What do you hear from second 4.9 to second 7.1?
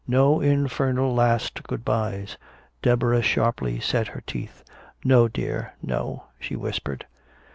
"No, dear, no," she whispered.